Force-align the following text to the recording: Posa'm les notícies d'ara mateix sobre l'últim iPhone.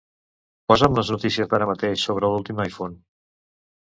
Posa'm 0.71 0.95
les 0.99 1.09
notícies 1.15 1.51
d'ara 1.51 1.67
mateix 1.71 2.05
sobre 2.07 2.31
l'últim 2.33 2.61
iPhone. 2.65 2.97